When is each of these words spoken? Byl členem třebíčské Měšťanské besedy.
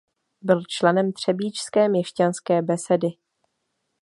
Byl 0.41 0.63
členem 0.67 1.11
třebíčské 1.13 1.89
Měšťanské 1.89 2.61
besedy. 2.61 3.07